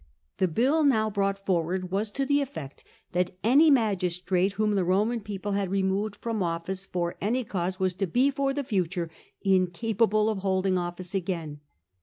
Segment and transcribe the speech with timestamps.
[0.39, 5.23] The hill now brought forward was to the effect that any magistrate whom the Eoman
[5.23, 9.11] people had removed from office, for any cause, was to be for the future
[9.43, 11.59] incapable of holding office again.